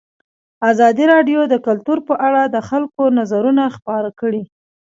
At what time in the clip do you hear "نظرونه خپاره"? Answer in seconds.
3.19-4.09